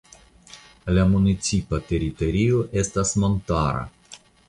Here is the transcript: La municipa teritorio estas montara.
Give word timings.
La 0.97 1.03
municipa 1.11 1.81
teritorio 1.91 2.65
estas 2.85 3.17
montara. 3.25 3.89